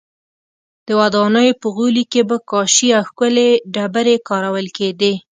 د 0.87 0.89
ودانیو 0.99 1.59
په 1.61 1.67
غولي 1.75 2.03
کې 2.11 2.21
به 2.29 2.37
کاشي 2.49 2.87
او 2.97 3.03
ښکلې 3.09 3.49
ډبرې 3.73 4.15
کارول 4.29 4.67
کېدې 4.77 5.13